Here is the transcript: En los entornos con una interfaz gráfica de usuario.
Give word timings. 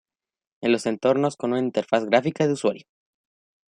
En 0.63 0.71
los 0.71 0.87
entornos 0.87 1.37
con 1.37 1.51
una 1.51 1.59
interfaz 1.59 2.05
gráfica 2.05 2.47
de 2.47 2.53
usuario. 2.53 2.87